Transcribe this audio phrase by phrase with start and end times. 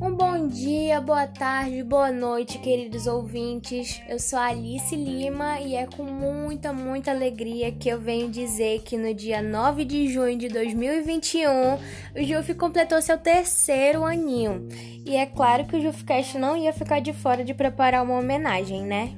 [0.00, 4.00] Um bom dia, boa tarde, boa noite, queridos ouvintes.
[4.08, 8.96] Eu sou Alice Lima e é com muita, muita alegria que eu venho dizer que
[8.96, 14.66] no dia 9 de junho de 2021 o Juf completou seu terceiro aninho.
[15.04, 18.82] E é claro que o Jufcast não ia ficar de fora de preparar uma homenagem,
[18.82, 19.17] né?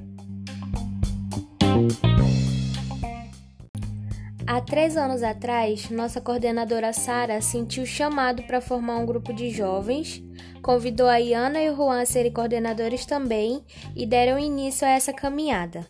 [4.51, 10.21] Há três anos atrás, nossa coordenadora Sara sentiu chamado para formar um grupo de jovens,
[10.61, 13.63] convidou a Iana e o Juan a serem coordenadores também
[13.95, 15.87] e deram início a essa caminhada.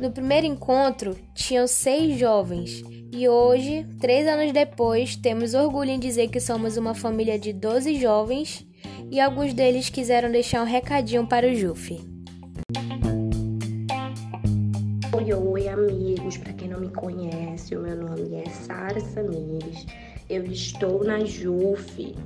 [0.00, 6.30] No primeiro encontro, tinham seis jovens e hoje, três anos depois, temos orgulho em dizer
[6.30, 8.66] que somos uma família de 12 jovens
[9.08, 12.00] e alguns deles quiseram deixar um recadinho para o Jufi.
[15.32, 16.36] Oi, amigos.
[16.38, 19.86] Para quem não me conhece, o meu nome é Sara Samires.
[20.28, 22.16] Eu estou na JUF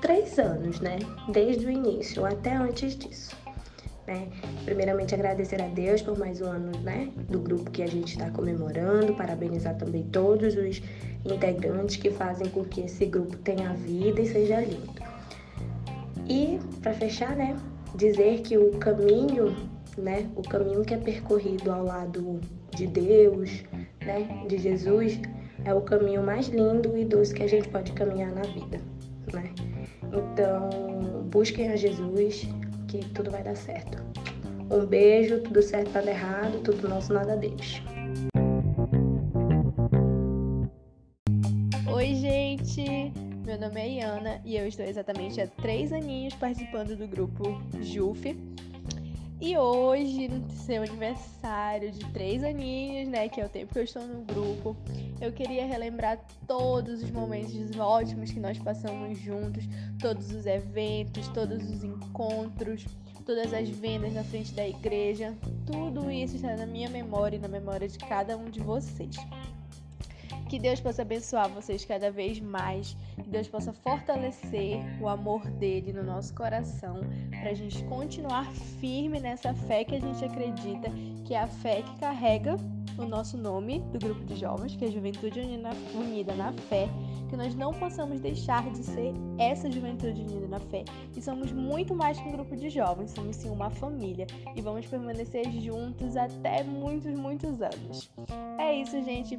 [0.00, 0.98] três anos, né?
[1.32, 3.36] Desde o início, até antes disso.
[4.06, 4.28] Né?
[4.64, 8.30] Primeiramente, agradecer a Deus por mais um ano né, do grupo que a gente está
[8.30, 10.80] comemorando, parabenizar também todos os
[11.24, 15.02] integrantes que fazem com que esse grupo tenha vida e seja lindo.
[16.28, 17.56] E, para fechar, né,
[17.96, 20.28] dizer que o caminho né?
[20.36, 22.40] O caminho que é percorrido ao lado
[22.74, 23.64] de Deus,
[24.04, 24.44] né?
[24.48, 25.20] De Jesus,
[25.64, 28.80] é o caminho mais lindo e doce que a gente pode caminhar na vida,
[29.32, 29.52] né?
[30.12, 32.46] Então, busquem a Jesus,
[32.88, 34.02] que tudo vai dar certo.
[34.70, 37.82] Um beijo, tudo certo, nada errado, tudo nosso, nada deles.
[41.92, 43.12] Oi, gente!
[43.44, 48.36] Meu nome é Iana e eu estou exatamente há três aninhos participando do grupo JUF,
[49.40, 53.84] e hoje, no seu aniversário de três aninhos, né, que é o tempo que eu
[53.84, 54.76] estou no grupo,
[55.20, 59.64] eu queria relembrar todos os momentos ótimos que nós passamos juntos,
[60.00, 62.86] todos os eventos, todos os encontros,
[63.26, 65.34] todas as vendas na frente da igreja.
[65.66, 69.16] Tudo isso está na minha memória e na memória de cada um de vocês.
[70.48, 75.92] Que Deus possa abençoar vocês cada vez mais, que Deus possa fortalecer o amor dele
[75.92, 80.90] no nosso coração, para a gente continuar firme nessa fé que a gente acredita,
[81.24, 82.56] que é a fé que carrega
[82.98, 85.40] o nosso nome do grupo de jovens, que é a Juventude
[85.94, 86.88] Unida na Fé,
[87.28, 90.84] que nós não possamos deixar de ser essa Juventude Unida na Fé.
[91.16, 94.86] E somos muito mais que um grupo de jovens, somos sim uma família e vamos
[94.86, 98.10] permanecer juntos até muitos, muitos anos.
[98.58, 99.38] É isso, gente.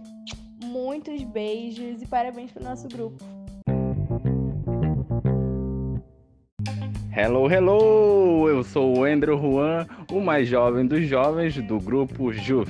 [0.64, 3.35] Muitos beijos e parabéns para o nosso grupo.
[7.18, 8.50] Hello, hello!
[8.50, 12.70] Eu sou o Andrew Juan, o mais jovem dos jovens do grupo JUF.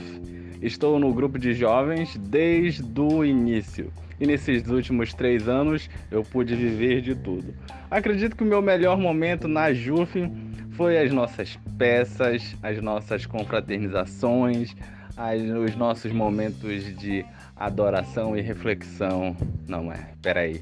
[0.62, 6.56] Estou no grupo de jovens desde o início e nesses últimos três anos eu pude
[6.56, 7.56] viver de tudo.
[7.90, 10.32] Acredito que o meu melhor momento na JUF
[10.74, 14.76] foi as nossas peças, as nossas confraternizações,
[15.18, 19.36] as, os nossos momentos de adoração e reflexão.
[19.68, 20.62] Não é, peraí.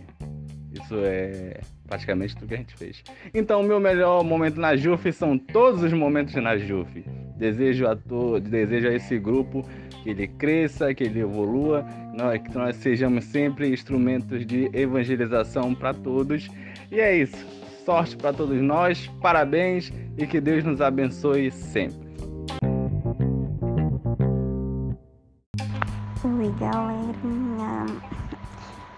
[0.72, 1.60] Isso é
[1.94, 3.04] praticamente tudo que a gente fez.
[3.34, 7.06] Então, o meu melhor momento na JUF são todos os momentos na JUF.
[7.38, 8.40] Desejo a, to...
[8.40, 9.64] Desejo a esse grupo
[10.02, 11.86] que ele cresça, que ele evolua,
[12.44, 16.50] que nós sejamos sempre instrumentos de evangelização para todos.
[16.92, 17.46] E é isso.
[17.86, 22.02] Sorte para todos nós, parabéns e que Deus nos abençoe sempre.
[26.24, 27.86] Oi, galerinha.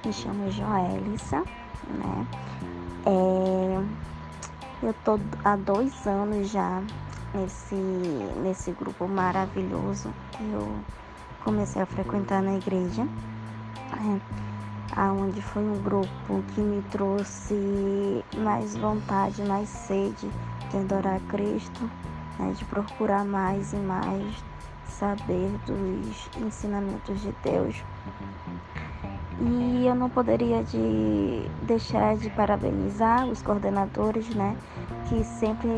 [0.05, 1.43] Me chamo Joelissa,
[1.99, 2.27] né?
[3.07, 6.81] É, eu tô há dois anos já
[7.35, 10.83] nesse, nesse grupo maravilhoso que eu
[11.43, 14.19] comecei a frequentar na igreja, né?
[14.95, 20.31] aonde foi um grupo que me trouxe mais vontade, mais sede
[20.71, 21.89] de adorar Cristo,
[22.39, 22.53] né?
[22.53, 24.43] de procurar mais e mais
[24.83, 27.83] saber dos ensinamentos de Deus.
[29.39, 34.55] E eu não poderia de deixar de parabenizar os coordenadores, né,
[35.09, 35.69] que sempre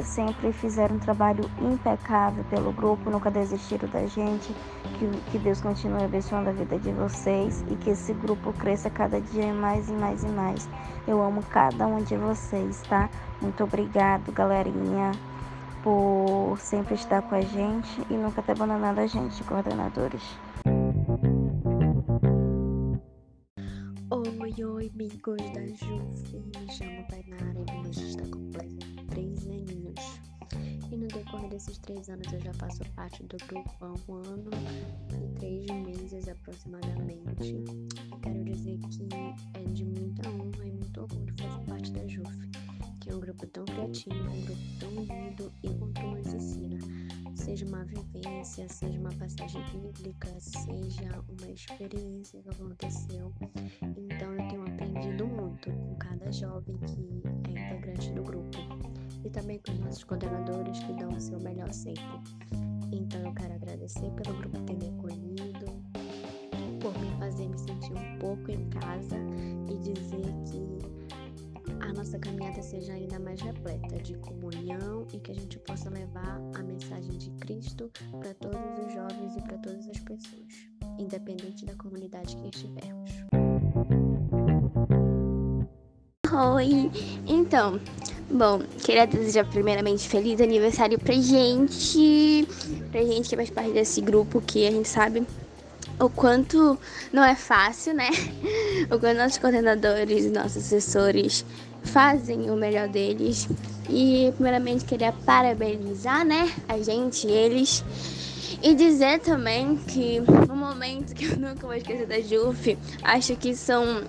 [0.00, 4.54] sempre fizeram um trabalho impecável pelo grupo, nunca desistiram da gente.
[4.98, 9.20] Que, que Deus continue abençoando a vida de vocês e que esse grupo cresça cada
[9.20, 10.68] dia mais e mais e mais.
[11.06, 13.10] Eu amo cada um de vocês, tá?
[13.40, 15.12] Muito obrigado, galerinha
[15.82, 20.22] por sempre estar com a gente e nunca ter abandonado a gente, coordenadores.
[25.02, 30.20] amigos da JUF, me chamo Tainara e meu está completa 3 aninhos.
[30.92, 34.50] E no decorrer desses 3 anos eu já faço parte do grupo há um ano
[35.10, 37.64] e 3 meses aproximadamente.
[38.22, 39.08] Quero dizer que
[39.54, 42.48] é de muita honra e muito orgulho fazer parte da JUF,
[43.00, 46.78] que é um grupo tão criativo, um grupo tão unido e com tão nos ensina.
[47.34, 53.32] Seja uma vivência, seja uma passagem bíblica, seja uma experiência que aconteceu.
[53.96, 54.31] Então,
[59.92, 62.02] nossos coordenadores que dão o seu melhor sempre.
[62.90, 65.66] Então eu quero agradecer pelo grupo ter me acolhido,
[66.80, 69.16] por me fazer me sentir um pouco em casa
[69.68, 75.34] e dizer que a nossa caminhada seja ainda mais repleta de comunhão e que a
[75.34, 79.98] gente possa levar a mensagem de Cristo para todos os jovens e para todas as
[79.98, 83.31] pessoas, independente da comunidade que estivermos.
[86.34, 86.90] Oi!
[87.26, 87.78] Então,
[88.30, 92.48] bom, queria desejar primeiramente feliz aniversário pra gente,
[92.90, 95.26] pra gente que faz parte desse grupo que a gente sabe
[96.00, 96.78] o quanto
[97.12, 98.08] não é fácil, né?
[98.90, 101.44] O quanto nossos coordenadores, nossos assessores
[101.84, 103.46] fazem o melhor deles.
[103.90, 107.84] E primeiramente queria parabenizar, né, a gente, eles.
[108.62, 113.54] E dizer também que no momento que eu nunca vou esquecer da JUF, acho que
[113.54, 114.02] são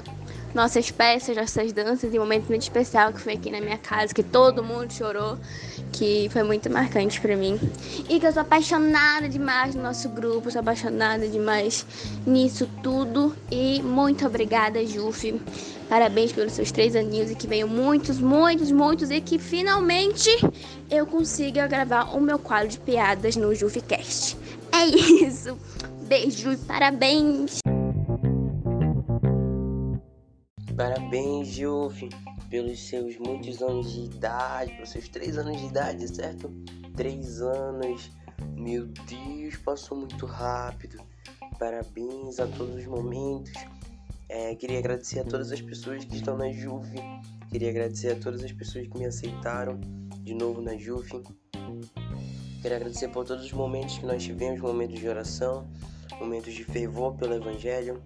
[0.54, 4.14] nossas peças, nossas danças e um momento muito especial que foi aqui na minha casa,
[4.14, 5.38] que todo mundo chorou,
[5.92, 7.60] que foi muito marcante para mim.
[8.10, 11.86] E que eu sou apaixonada demais no nosso grupo, sou apaixonada demais
[12.26, 13.36] nisso tudo.
[13.52, 15.42] E muito obrigada, Juf.
[15.90, 20.30] Parabéns pelos seus três aninhos e que venham muitos, muitos, muitos e que finalmente
[20.90, 24.38] eu consiga gravar o meu quadro de piadas no JufCast.
[24.72, 25.58] É isso.
[26.08, 27.73] Beijo e parabéns!
[30.76, 32.10] Parabéns, Juf,
[32.50, 36.52] pelos seus muitos anos de idade, pelos seus três anos de idade, certo?
[36.96, 38.12] Três anos,
[38.56, 40.98] meu Deus, passou muito rápido.
[41.60, 43.54] Parabéns a todos os momentos.
[44.28, 47.00] É, queria agradecer a todas as pessoas que estão na Juve.
[47.52, 49.80] Queria agradecer a todas as pessoas que me aceitaram
[50.22, 51.22] de novo na Juve.
[52.64, 55.68] Queria agradecer por todos os momentos que nós tivemos, momentos de oração,
[56.20, 58.02] momentos de fervor pelo Evangelho,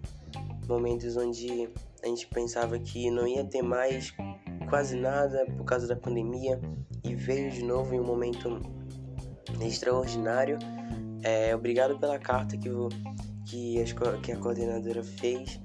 [0.67, 1.69] momentos onde
[2.07, 4.13] a gente pensava que não ia ter mais
[4.69, 6.59] quase nada por causa da pandemia
[7.03, 8.61] e veio de novo em um momento
[9.61, 10.57] extraordinário.
[11.21, 12.69] É, obrigado pela carta que,
[13.45, 15.59] que, a, que a coordenadora fez.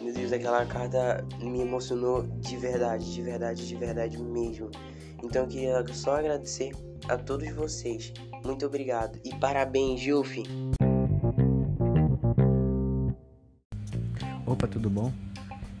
[0.00, 4.70] Meu Deus, aquela carta me emocionou de verdade, de verdade, de verdade mesmo.
[5.22, 6.70] Então eu queria só agradecer
[7.08, 8.12] a todos vocês.
[8.44, 10.44] Muito obrigado e parabéns, Jufi!
[14.46, 15.12] Opa, tudo bom?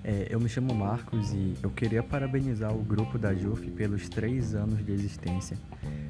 [0.02, 4.54] É, eu me chamo Marcos e eu queria parabenizar o grupo da JUF pelos três
[4.54, 5.58] anos de existência.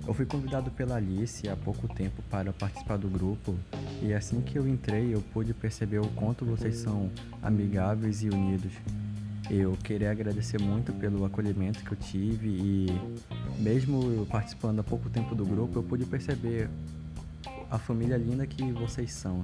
[0.07, 3.57] Eu fui convidado pela Alice há pouco tempo para participar do grupo
[4.01, 7.11] e assim que eu entrei eu pude perceber o quanto vocês são
[7.43, 8.73] amigáveis e unidos.
[9.51, 12.87] Eu queria agradecer muito pelo acolhimento que eu tive e
[13.59, 16.71] mesmo eu participando há pouco tempo do grupo eu pude perceber
[17.69, 19.43] a família linda que vocês são.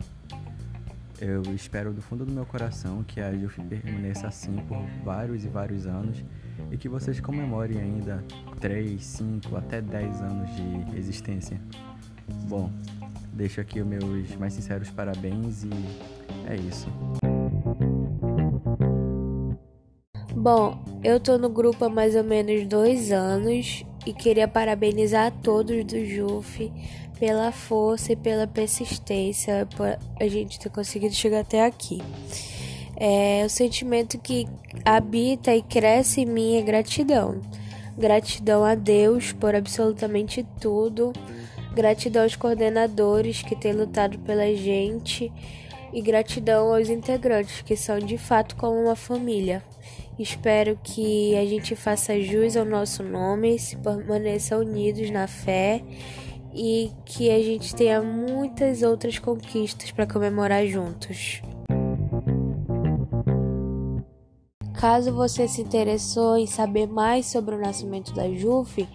[1.18, 5.48] Eu espero do fundo do meu coração que a JUF permaneça assim por vários e
[5.48, 6.22] vários anos
[6.70, 8.22] e que vocês comemorem ainda
[8.60, 11.58] 3, 5, até 10 anos de existência.
[12.46, 12.70] Bom,
[13.32, 15.70] deixo aqui os meus mais sinceros parabéns e
[16.46, 16.86] é isso.
[20.34, 25.30] Bom, eu tô no grupo há mais ou menos dois anos e queria parabenizar a
[25.30, 26.72] todos do JUF
[27.18, 32.00] pela força e pela persistência por a gente ter conseguido chegar até aqui.
[32.96, 34.46] É, o sentimento que
[34.84, 37.40] habita e cresce em mim é gratidão.
[37.98, 41.12] Gratidão a Deus por absolutamente tudo.
[41.74, 45.32] Gratidão aos coordenadores que têm lutado pela gente.
[45.92, 49.62] E gratidão aos integrantes que são de fato como uma família.
[50.18, 55.82] Espero que a gente faça jus ao nosso nome, se permaneça unidos na fé
[56.54, 61.42] e que a gente tenha muitas outras conquistas para comemorar juntos.
[64.72, 68.88] Caso você se interessou em saber mais sobre o nascimento da JUF,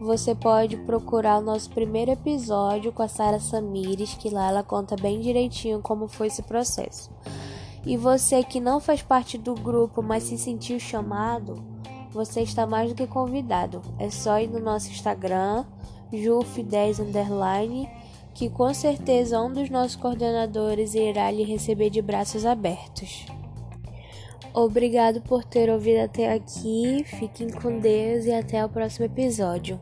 [0.00, 4.96] você pode procurar o nosso primeiro episódio com a Sara Samires, que lá ela conta
[4.96, 7.10] bem direitinho como foi esse processo.
[7.86, 11.62] E você que não faz parte do grupo, mas se sentiu chamado,
[12.10, 13.82] você está mais do que convidado.
[13.98, 15.64] É só ir no nosso Instagram,
[16.12, 17.88] Juf10 underline,
[18.32, 23.26] que com certeza um dos nossos coordenadores irá lhe receber de braços abertos.
[24.54, 29.80] Obrigado por ter ouvido até aqui, fiquem com Deus e até o próximo episódio.